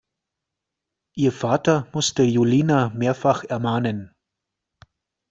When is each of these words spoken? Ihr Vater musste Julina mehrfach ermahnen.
Ihr 1.15 1.31
Vater 1.31 1.87
musste 1.93 2.23
Julina 2.23 2.89
mehrfach 2.89 3.43
ermahnen. 3.43 4.11